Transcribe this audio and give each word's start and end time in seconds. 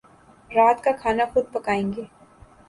رات 0.51 0.83
کا 0.83 0.91
کھانا 1.01 1.25
خود 1.33 1.45
پکائیں 1.53 1.91
گے 1.93 2.01